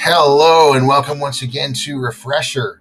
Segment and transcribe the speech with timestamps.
[0.00, 2.80] Hello, and welcome once again to Refresher,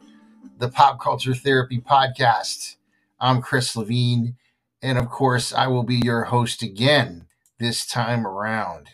[0.59, 2.75] the pop culture therapy podcast.
[3.20, 4.36] I'm Chris Levine,
[4.82, 7.28] and of course, I will be your host again
[7.60, 8.89] this time around.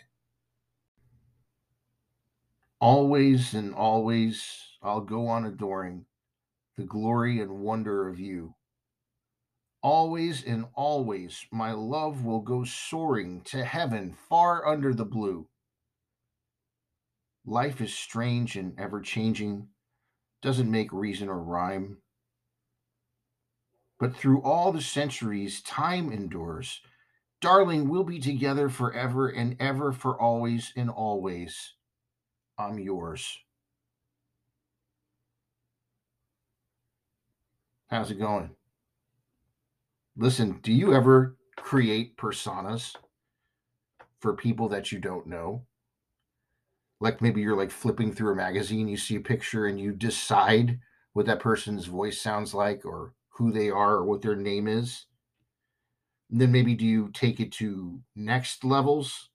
[2.80, 4.46] Always and always,
[4.82, 6.06] I'll go on adoring
[6.76, 8.54] the glory and wonder of you.
[9.82, 15.48] Always and always, my love will go soaring to heaven far under the blue
[17.46, 19.68] Life is strange and ever changing,
[20.40, 21.98] doesn't make reason or rhyme.
[24.04, 26.82] But through all the centuries, time endures.
[27.40, 31.72] Darling, we'll be together forever and ever, for always and always.
[32.58, 33.38] I'm yours.
[37.88, 38.50] How's it going?
[40.18, 42.94] Listen, do you ever create personas
[44.20, 45.64] for people that you don't know?
[47.00, 50.78] like maybe you're like flipping through a magazine, you see a picture and you decide
[51.14, 55.06] what that person's voice sounds like or who they are or what their name is.
[56.30, 59.30] And then maybe do you take it to next levels?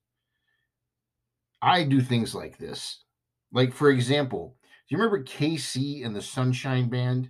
[1.61, 3.03] I do things like this.
[3.52, 7.30] Like, for example, do you remember KC and the Sunshine Band?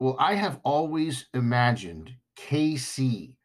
[0.00, 3.36] Well, I have always imagined KC,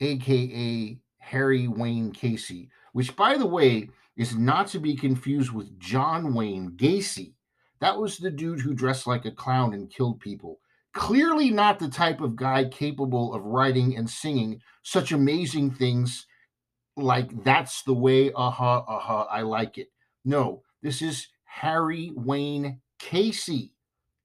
[0.00, 6.34] aka Harry Wayne Casey, which, by the way, is not to be confused with John
[6.34, 7.34] Wayne Gacy.
[7.82, 10.60] That was the dude who dressed like a clown and killed people.
[10.94, 16.26] Clearly, not the type of guy capable of writing and singing such amazing things
[16.96, 19.88] like That's the Way, uh huh, uh huh, I like it.
[20.24, 23.74] No, this is Harry Wayne Casey.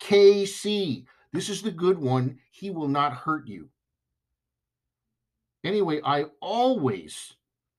[0.01, 1.05] KC.
[1.33, 2.39] This is the good one.
[2.51, 3.69] He will not hurt you.
[5.65, 7.33] Anyway, I always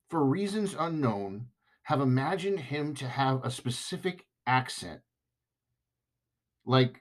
[0.09, 1.49] for reasons unknown,
[1.85, 5.01] have imagined him to have a specific accent,
[6.69, 7.01] like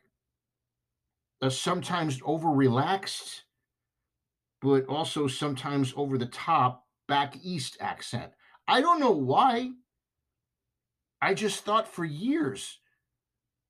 [1.41, 3.43] a sometimes over relaxed,
[4.61, 8.31] but also sometimes over the top back east accent.
[8.67, 9.71] I don't know why.
[11.21, 12.79] I just thought for years,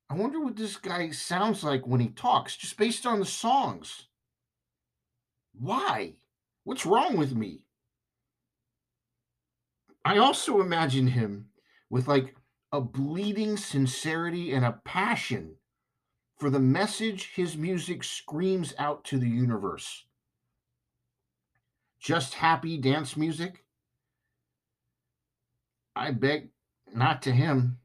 [0.09, 4.07] I wonder what this guy sounds like when he talks, just based on the songs.
[5.59, 6.13] Why?
[6.63, 7.63] What's wrong with me?
[10.05, 11.47] I also imagine him
[11.89, 12.35] with like
[12.71, 15.55] a bleeding sincerity and a passion
[16.37, 20.05] for the message his music screams out to the universe.
[21.99, 23.63] Just happy dance music?
[25.95, 26.49] I beg
[26.93, 27.79] not to him.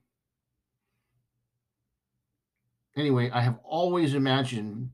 [2.95, 4.91] Anyway, I have always imagined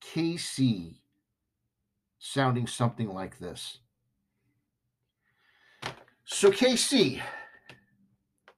[0.00, 0.94] KC
[2.20, 3.78] sounding something like this.
[6.26, 7.20] So, KC,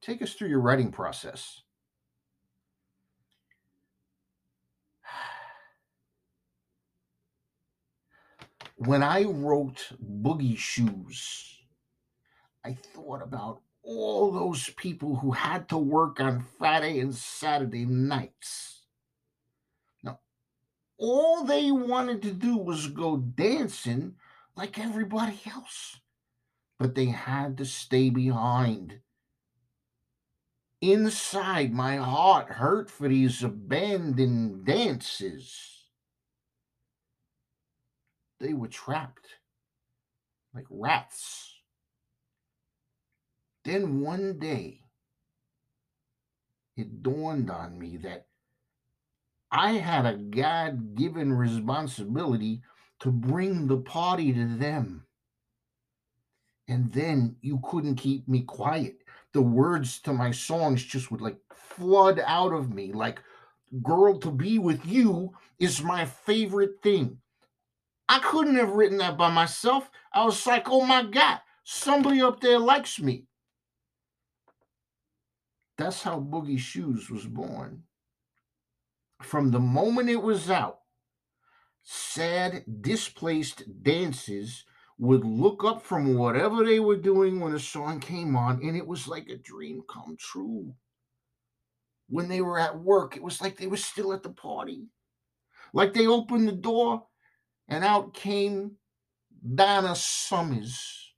[0.02, 1.62] take us through your writing process.
[8.76, 11.60] When I wrote Boogie Shoes,
[12.64, 18.82] I thought about all those people who had to work on Friday and Saturday nights.
[20.03, 20.20] Now,
[20.98, 24.16] all they wanted to do was go dancing
[24.56, 26.00] like everybody else
[26.78, 29.00] but they had to stay behind.
[30.81, 35.75] Inside, my heart hurt for these abandoned dances.
[38.41, 39.26] They were trapped
[40.54, 41.54] like rats.
[43.64, 44.80] Then one day,
[46.76, 48.26] it dawned on me that
[49.50, 52.62] I had a God given responsibility
[53.00, 55.06] to bring the party to them.
[56.69, 59.02] And then you couldn't keep me quiet.
[59.32, 62.93] The words to my songs just would like flood out of me.
[62.93, 63.20] Like,
[63.82, 67.19] girl, to be with you is my favorite thing.
[68.08, 69.91] I couldn't have written that by myself.
[70.12, 73.25] I was like, oh my God, somebody up there likes me.
[75.76, 77.82] That's how Boogie Shoes was born.
[79.23, 80.79] From the moment it was out,
[81.82, 84.64] sad, displaced dances
[84.99, 88.87] would look up from whatever they were doing when a song came on, and it
[88.87, 90.75] was like a dream come true.
[92.09, 94.87] When they were at work, it was like they were still at the party.
[95.73, 97.05] Like they opened the door
[97.68, 98.76] and out came
[99.54, 101.12] Donna Summers.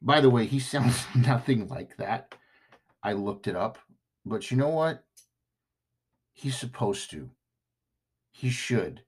[0.00, 2.34] By the way, he sounds nothing like that.
[3.02, 3.78] I looked it up,
[4.24, 5.04] but you know what?
[6.32, 7.30] He's supposed to.
[8.32, 9.02] He should.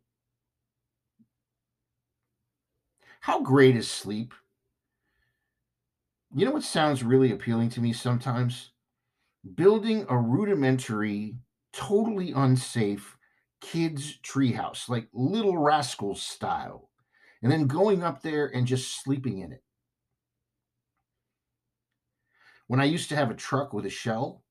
[3.21, 4.33] How great is sleep?
[6.35, 8.71] You know what sounds really appealing to me sometimes?
[9.55, 11.35] Building a rudimentary,
[11.73, 13.16] totally unsafe
[13.61, 16.91] kids' treehouse, like Little Rascals style,
[17.43, 19.63] and then going up there and just sleeping in it.
[22.67, 24.43] When I used to have a truck with a shell,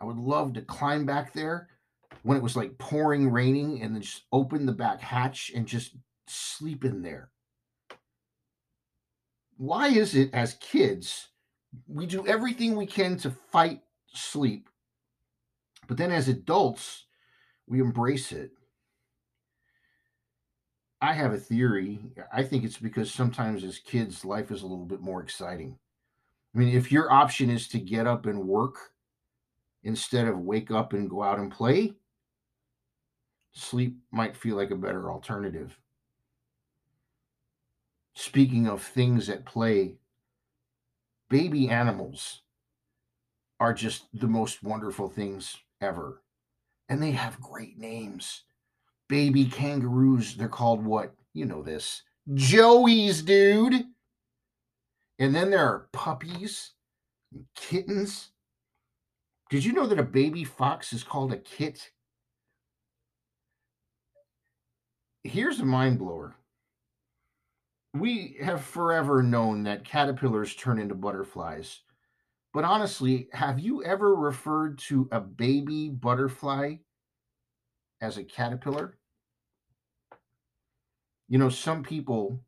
[0.00, 1.68] I would love to climb back there
[2.22, 5.96] when it was like pouring, raining, and then just open the back hatch and just
[6.26, 7.30] sleep in there.
[9.56, 11.28] Why is it as kids
[11.86, 14.68] we do everything we can to fight sleep,
[15.86, 17.05] but then as adults
[17.66, 18.50] we embrace it?
[21.00, 22.00] I have a theory.
[22.32, 25.78] I think it's because sometimes as kids, life is a little bit more exciting.
[26.54, 28.76] I mean, if your option is to get up and work
[29.84, 31.92] instead of wake up and go out and play,
[33.52, 35.78] sleep might feel like a better alternative.
[38.14, 39.96] Speaking of things at play,
[41.28, 42.40] baby animals
[43.60, 46.22] are just the most wonderful things ever.
[46.88, 48.42] And they have great names.
[49.08, 51.14] Baby kangaroos, they're called what?
[51.32, 52.02] You know this.
[52.34, 53.84] Joey's, dude.
[55.18, 56.72] And then there are puppies
[57.32, 58.30] and kittens.
[59.48, 61.90] Did you know that a baby fox is called a kit?
[65.22, 66.36] Here's a mind blower.
[67.94, 71.80] We have forever known that caterpillars turn into butterflies.
[72.56, 76.76] But honestly, have you ever referred to a baby butterfly
[78.00, 78.96] as a caterpillar?
[81.28, 82.40] You know, some people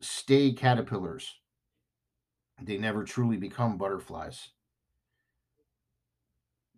[0.00, 1.30] stay caterpillars,
[2.62, 4.48] they never truly become butterflies.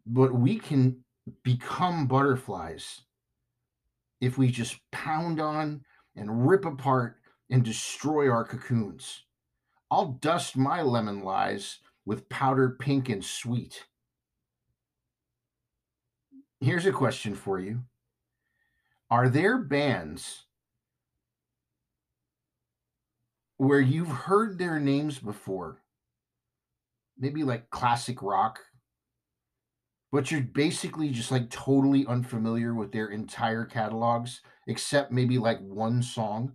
[0.06, 1.04] But we can
[1.44, 3.02] become butterflies
[4.20, 5.84] if we just pound on
[6.16, 9.22] and rip apart and destroy our cocoons.
[9.90, 13.86] I'll dust my lemon lies with powder pink and sweet.
[16.60, 17.84] Here's a question for you
[19.10, 20.44] Are there bands
[23.56, 25.82] where you've heard their names before?
[27.18, 28.60] Maybe like classic rock,
[30.12, 36.02] but you're basically just like totally unfamiliar with their entire catalogs, except maybe like one
[36.02, 36.52] song.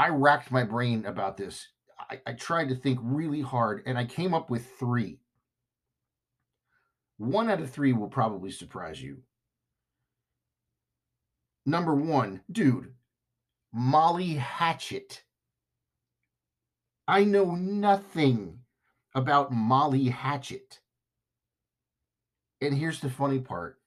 [0.00, 1.68] I racked my brain about this.
[2.08, 5.18] I, I, tried to think really hard and I came up with three.
[7.18, 9.18] One out of three will probably surprise you.
[11.66, 12.94] Number one, dude,
[13.74, 15.22] Molly Hatchet.
[17.06, 18.60] I know nothing
[19.14, 20.80] about Molly Hatchet.
[22.62, 23.82] And here's the funny part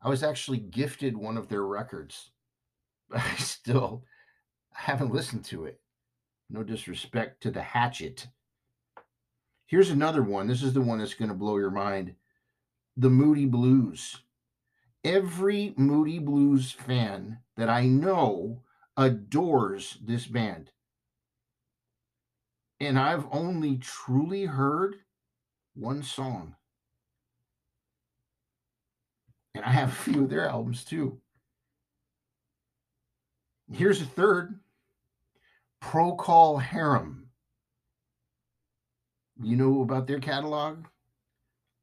[0.00, 2.30] I was actually gifted one of their records,
[3.12, 4.04] I still
[4.72, 5.80] haven't listened to it.
[6.48, 8.28] No disrespect to the Hatchet.
[9.66, 10.48] Here's another one.
[10.48, 12.14] This is the one that's going to blow your mind
[12.96, 14.16] the Moody Blues.
[15.04, 18.62] Every Moody Blues fan that I know
[18.96, 20.70] adores this band.
[22.80, 24.96] And I've only truly heard
[25.74, 26.56] one song.
[29.54, 31.20] And I have a few of their albums too.
[33.72, 34.58] Here's a third
[35.82, 37.28] Procol Harum.
[39.42, 40.84] You know about their catalog?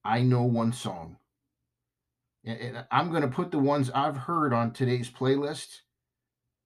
[0.03, 1.17] I know one song.
[2.45, 5.79] And I'm going to put the ones I've heard on today's playlist.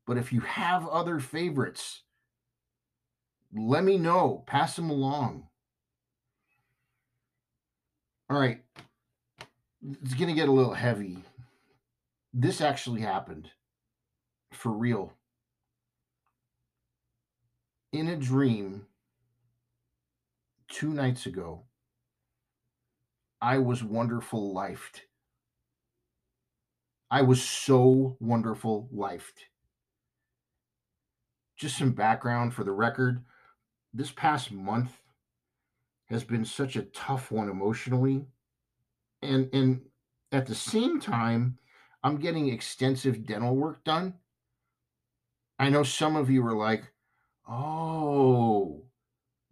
[0.05, 2.01] But if you have other favorites,
[3.53, 4.43] let me know.
[4.45, 5.47] Pass them along.
[8.29, 8.61] All right
[9.81, 11.17] it's going to get a little heavy.
[12.33, 13.49] This actually happened
[14.51, 15.13] for real.
[17.91, 18.85] In a dream
[20.69, 21.63] two nights ago,
[23.41, 25.01] I was wonderful lifed.
[27.09, 29.47] I was so wonderful lifed.
[31.57, 33.23] Just some background for the record.
[33.93, 34.91] This past month
[36.11, 38.25] has been such a tough one emotionally
[39.21, 39.81] and and
[40.31, 41.57] at the same time
[42.03, 44.13] i'm getting extensive dental work done
[45.61, 46.83] i know some of you are like
[47.47, 48.83] oh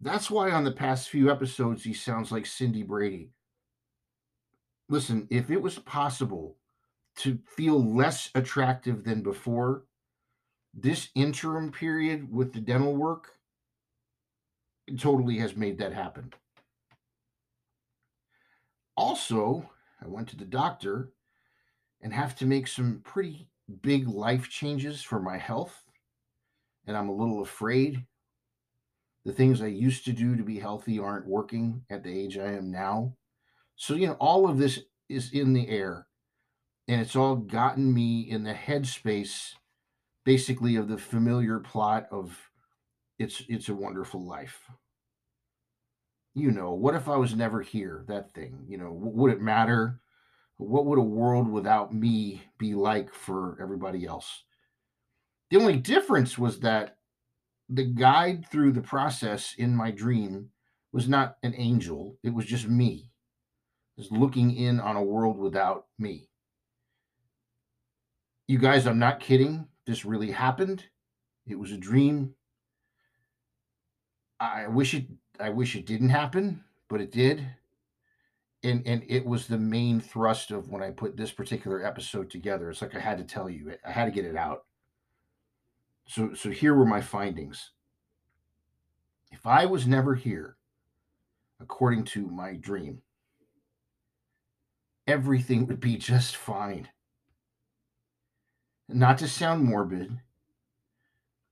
[0.02, 3.30] that's why on the past few episodes he sounds like cindy brady
[4.90, 6.56] Listen, if it was possible
[7.18, 9.84] to feel less attractive than before,
[10.74, 13.36] this interim period with the dental work
[14.98, 16.32] totally has made that happen.
[18.96, 19.70] Also,
[20.02, 21.12] I went to the doctor
[22.00, 23.46] and have to make some pretty
[23.82, 25.84] big life changes for my health.
[26.86, 28.04] And I'm a little afraid.
[29.24, 32.52] The things I used to do to be healthy aren't working at the age I
[32.52, 33.16] am now.
[33.76, 36.06] So, you know, all of this is in the air
[36.90, 39.54] and it's all gotten me in the headspace
[40.24, 42.50] basically of the familiar plot of
[43.18, 44.64] it's it's a wonderful life.
[46.34, 48.04] You know what if i was never here?
[48.08, 50.00] That thing you know would it matter?
[50.56, 54.42] What would a world without me be like for everybody else
[55.50, 56.96] the only difference was that
[57.68, 60.48] the guide through the process in my dream
[60.92, 63.10] was not an angel it was just me
[63.98, 66.30] just looking in on a world without me
[68.50, 69.68] you guys, I'm not kidding.
[69.86, 70.84] This really happened.
[71.46, 72.34] It was a dream.
[74.40, 75.06] I wish it
[75.38, 77.46] I wish it didn't happen, but it did.
[78.64, 82.70] And and it was the main thrust of when I put this particular episode together.
[82.70, 83.72] It's like I had to tell you.
[83.86, 84.64] I had to get it out.
[86.10, 87.70] So so here were my findings.
[89.30, 90.56] If I was never here,
[91.60, 93.02] according to my dream,
[95.06, 96.88] everything would be just fine
[98.92, 100.18] not to sound morbid,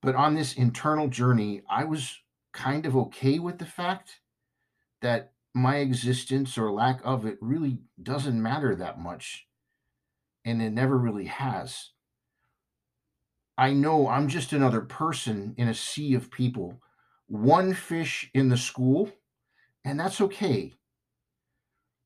[0.02, 2.18] but on this internal journey, I was
[2.52, 4.18] kind of okay with the fact
[5.02, 9.46] that my existence or lack of it really doesn't matter that much.
[10.44, 11.90] And it never really has.
[13.58, 16.80] I know I'm just another person in a sea of people,
[17.26, 19.10] one fish in the school,
[19.84, 20.74] and that's okay.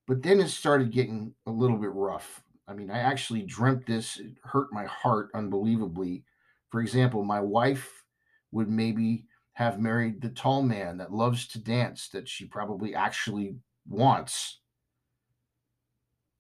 [0.09, 2.43] But then it started getting a little bit rough.
[2.67, 4.19] I mean, I actually dreamt this.
[4.19, 6.25] It hurt my heart unbelievably.
[6.71, 8.03] For example, my wife
[8.51, 13.57] would maybe have married the tall man that loves to dance that she probably actually
[13.87, 14.61] wants.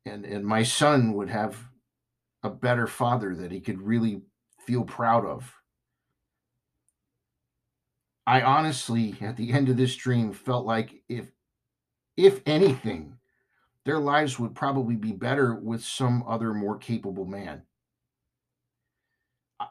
[0.07, 1.69] And and my son would have
[2.43, 4.23] a better father that he could really
[4.67, 5.53] feel proud of.
[8.27, 11.33] I honestly at the end of this dream felt like if
[12.17, 13.19] if anything
[13.85, 17.63] their lives would probably be better with some other more capable man.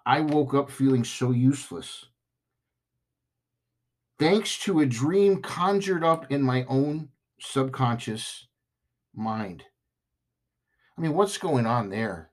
[0.05, 2.05] I woke up feeling so useless.
[4.19, 8.47] Thanks to a dream conjured up in my own subconscious
[9.15, 9.63] mind.
[10.97, 12.31] I mean, what's going on there?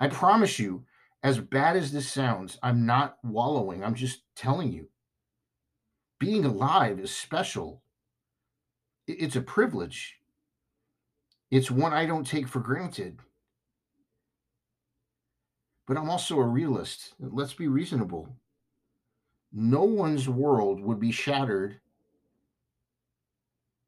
[0.00, 0.84] I promise you,
[1.22, 3.84] as bad as this sounds, I'm not wallowing.
[3.84, 4.88] I'm just telling you.
[6.18, 7.82] Being alive is special,
[9.06, 10.18] it's a privilege.
[11.50, 13.18] It's one I don't take for granted.
[15.86, 17.14] But I'm also a realist.
[17.18, 18.28] Let's be reasonable.
[19.52, 21.80] No one's world would be shattered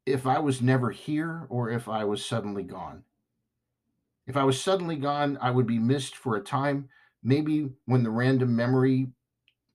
[0.05, 3.03] if I was never here or if I was suddenly gone.
[4.27, 6.89] If I was suddenly gone, I would be missed for a time.
[7.27, 9.07] Maybe when the random memory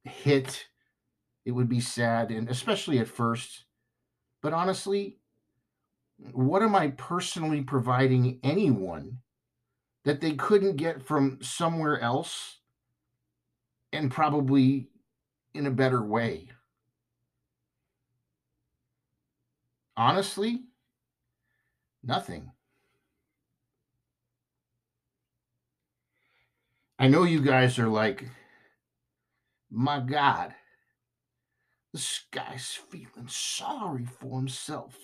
[0.04, 0.68] hit,
[1.44, 3.64] it would be sad, and especially at first.
[4.40, 5.18] But honestly,
[6.30, 9.18] what am I personally providing anyone
[10.04, 12.60] that they couldn't get from somewhere else
[13.92, 14.88] and probably
[15.52, 16.50] in a better way?
[19.96, 20.66] Honestly,
[22.04, 22.52] nothing.
[27.00, 28.28] I know you guys are like,
[29.70, 30.54] my God,
[31.94, 34.98] this guy's feeling sorry for himself.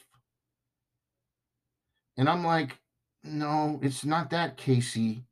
[2.19, 2.81] And I'm like,
[3.25, 5.25] no, it's not that, Casey.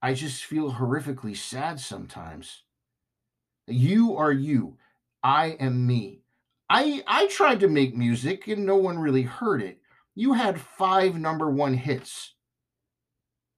[0.00, 2.62] I just feel horrifically sad sometimes.
[3.66, 4.78] You are you.
[5.24, 6.20] I am me.
[6.70, 9.80] I I tried to make music and no one really heard it.
[10.14, 12.31] You had 5 number 1 hits.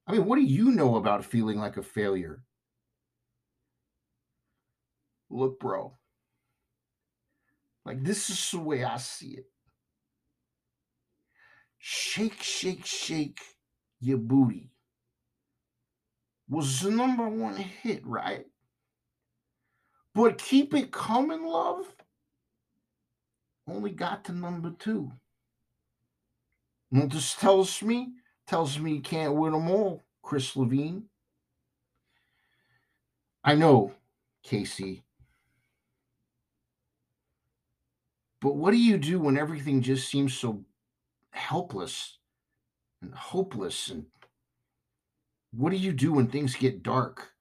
[0.06, 2.42] I mean, what do you know about feeling like a failure?
[5.30, 5.96] Look, bro.
[7.84, 9.46] Like this is the way I see it.
[11.78, 13.40] Shake, Shake, Shake
[14.00, 14.70] Your Booty
[16.48, 18.46] was the number one hit, right?
[20.14, 21.86] But Keep It Coming, Love
[23.66, 25.10] only got to number two.
[26.92, 28.12] And this tells me,
[28.46, 31.04] tells me you can't win them all, Chris Levine.
[33.42, 33.92] I know,
[34.42, 35.04] Casey.
[38.40, 40.64] But what do you do when everything just seems so
[41.34, 42.18] helpless
[43.02, 43.88] and hopeless.
[43.88, 44.06] And
[45.52, 47.32] what do you do when things get dark?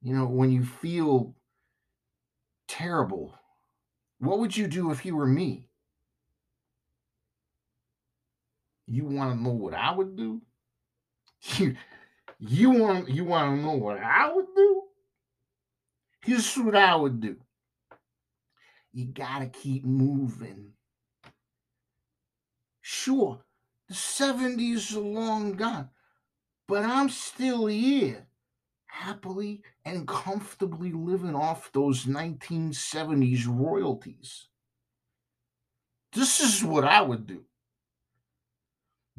[0.00, 1.34] You know, when you feel
[2.68, 3.34] terrible,
[4.18, 5.67] what would you do if you were me?
[8.90, 10.42] You want to know what I would do?
[12.40, 14.82] You, want you want to know what I would do?
[16.22, 17.36] Here's what I would do.
[18.92, 20.74] You gotta keep moving.
[22.80, 23.40] Sure,
[23.88, 25.90] the 70s are long gone,
[26.68, 28.28] but I'm still here,
[28.86, 34.46] happily and comfortably living off those 1970s royalties.
[36.12, 37.44] This is what I would do.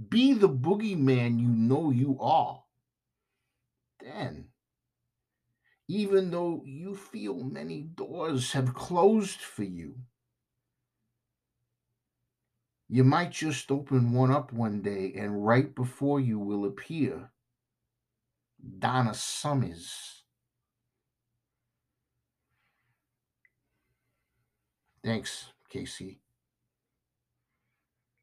[0.07, 2.63] Be the boogeyman you know you are.
[3.99, 4.45] Then,
[5.89, 9.95] even though you feel many doors have closed for you,
[12.87, 17.31] you might just open one up one day, and right before you will appear
[18.79, 20.23] Donna Summers.
[25.03, 26.19] Thanks, Casey.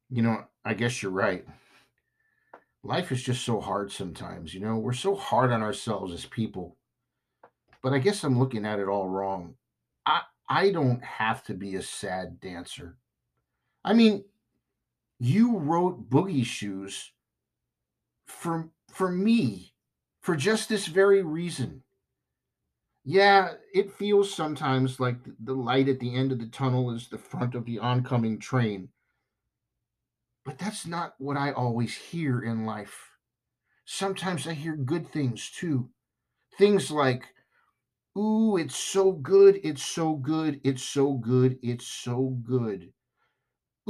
[0.08, 1.44] You know, I guess you're right.
[2.86, 4.76] Life is just so hard sometimes, you know.
[4.76, 6.76] We're so hard on ourselves as people.
[7.82, 9.54] But I guess I'm looking at it all wrong.
[10.06, 12.96] I I don't have to be a sad dancer.
[13.84, 14.24] I mean,
[15.18, 17.10] you wrote Boogie Shoes
[18.26, 19.72] for for me
[20.20, 21.82] for just this very reason.
[23.04, 27.18] Yeah, it feels sometimes like the light at the end of the tunnel is the
[27.18, 28.90] front of the oncoming train.
[30.46, 33.10] But that's not what I always hear in life.
[33.84, 35.90] Sometimes I hear good things too.
[36.56, 37.34] Things like,
[38.16, 42.92] Ooh, it's so good, it's so good, it's so good, it's so good.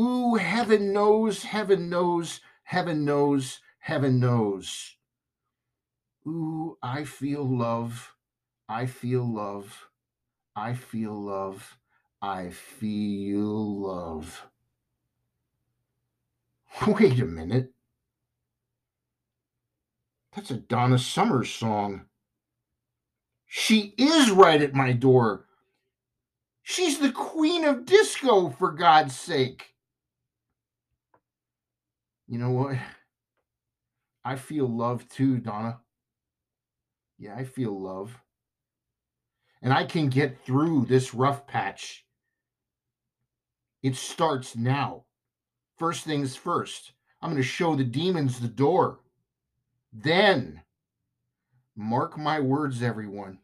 [0.00, 4.96] Ooh, heaven knows, heaven knows, heaven knows, heaven knows.
[6.26, 8.14] Ooh, I feel love.
[8.66, 9.88] I feel love.
[10.56, 11.78] I feel love.
[12.22, 14.46] I feel love.
[16.84, 17.72] Wait a minute.
[20.34, 22.06] That's a Donna Summers song.
[23.46, 25.46] She is right at my door.
[26.62, 29.72] She's the queen of disco, for God's sake.
[32.28, 32.76] You know what?
[34.24, 35.78] I feel love too, Donna.
[37.18, 38.20] Yeah, I feel love.
[39.62, 42.04] And I can get through this rough patch.
[43.82, 45.05] It starts now.
[45.76, 49.00] First things first, I'm going to show the demons the door.
[49.92, 50.62] Then,
[51.76, 53.38] mark my words, everyone,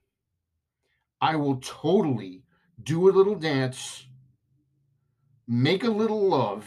[1.21, 2.45] I will totally
[2.83, 4.07] do a little dance,
[5.47, 6.65] make a little love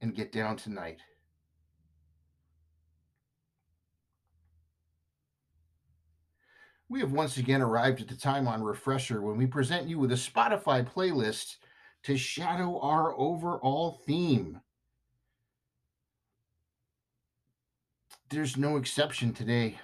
[0.00, 0.98] and get down tonight.
[6.90, 10.12] We have once again arrived at the time on Refresher when we present you with
[10.12, 11.56] a Spotify playlist
[12.08, 14.58] to shadow our overall theme.
[18.30, 19.78] There's no exception today.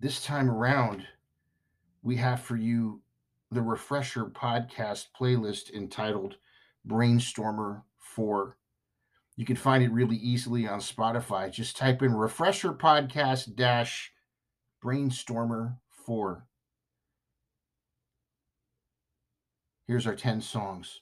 [0.00, 1.06] This time around,
[2.02, 3.02] we have for you
[3.50, 6.36] the Refresher podcast playlist entitled
[6.88, 8.56] Brainstormer 4.
[9.36, 11.52] You can find it really easily on Spotify.
[11.52, 14.10] Just type in Refresher Podcast dash
[14.82, 16.46] Brainstormer 4.
[19.88, 21.00] Here's our 10 songs.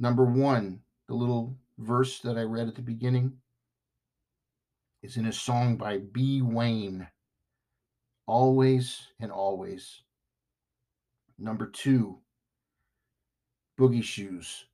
[0.00, 3.34] Number one, the little verse that I read at the beginning
[5.02, 6.40] is in a song by B.
[6.42, 7.06] Wayne.
[8.26, 10.02] Always and always.
[11.38, 12.18] Number two,
[13.78, 14.64] Boogie Shoes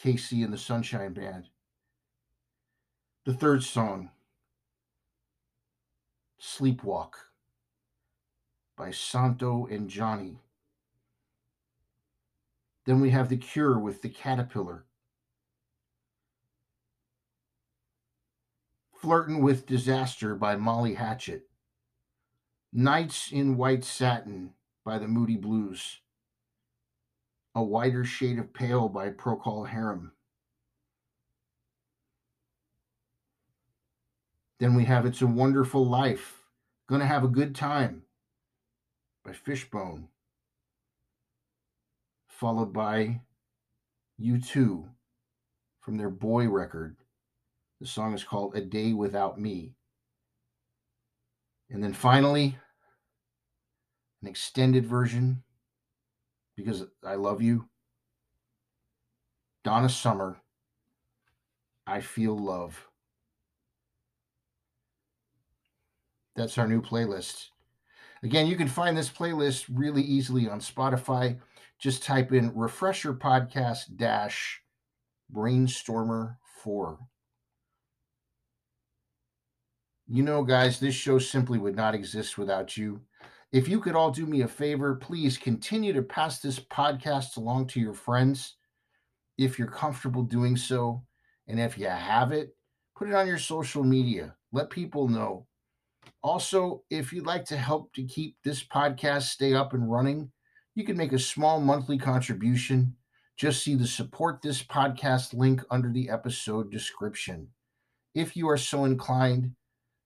[0.00, 1.48] KC and the Sunshine Band.
[3.24, 4.10] The third song,
[6.40, 7.14] Sleepwalk
[8.76, 10.38] by Santo and Johnny.
[12.86, 14.84] Then we have The Cure with The Caterpillar.
[18.94, 21.48] Flirtin' with Disaster by Molly Hatchet.
[22.72, 26.00] Nights in White Satin by the Moody Blues.
[27.54, 30.12] A Whiter Shade of Pale by Procol Harum.
[34.60, 36.44] Then we have It's a Wonderful Life.
[36.88, 38.02] Gonna Have a Good Time
[39.24, 40.08] by Fishbone.
[42.36, 43.18] Followed by
[44.20, 44.84] U2
[45.80, 46.96] from their Boy record.
[47.80, 49.72] The song is called A Day Without Me.
[51.70, 52.58] And then finally,
[54.20, 55.42] an extended version
[56.56, 57.70] because I love you.
[59.64, 60.36] Donna Summer,
[61.86, 62.86] I Feel Love.
[66.34, 67.46] That's our new playlist.
[68.22, 71.38] Again, you can find this playlist really easily on Spotify.
[71.78, 74.62] Just type in Refresher Podcast dash
[75.32, 76.98] Brainstormer 4.
[80.08, 83.00] You know, guys, this show simply would not exist without you.
[83.52, 87.66] If you could all do me a favor, please continue to pass this podcast along
[87.68, 88.56] to your friends
[89.36, 91.02] if you're comfortable doing so.
[91.48, 92.56] And if you have it,
[92.96, 94.34] put it on your social media.
[94.52, 95.46] Let people know.
[96.22, 100.30] Also, if you'd like to help to keep this podcast stay up and running,
[100.76, 102.94] you can make a small monthly contribution.
[103.34, 107.48] Just see the support this podcast link under the episode description.
[108.14, 109.52] If you are so inclined,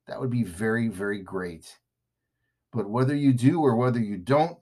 [0.07, 1.79] that would be very, very great.
[2.73, 4.59] But whether you do or whether you don't,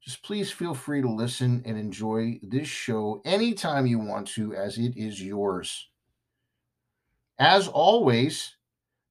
[0.00, 4.78] just please feel free to listen and enjoy this show anytime you want to, as
[4.78, 5.88] it is yours.
[7.36, 8.54] As always,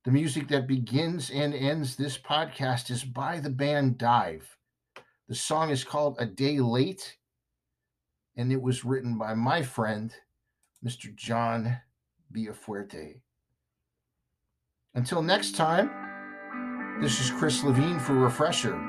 [0.05, 4.56] the music that begins and ends this podcast is by the band Dive.
[5.27, 7.17] The song is called A Day Late,
[8.37, 10.13] and it was written by my friend,
[10.85, 11.13] Mr.
[11.13, 11.79] John
[12.33, 13.19] Villafuerte.
[14.95, 15.91] Until next time,
[17.01, 18.79] this is Chris Levine for Refresher,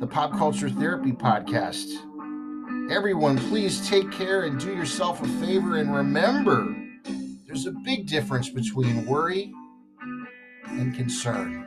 [0.00, 1.86] the Pop Culture Therapy Podcast.
[2.90, 6.66] Everyone, please take care and do yourself a favor and remember
[7.46, 9.52] there's a big difference between worry
[10.66, 11.64] and concern.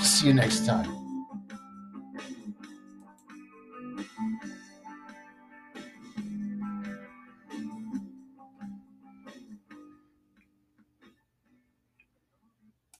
[0.00, 1.01] See you next time.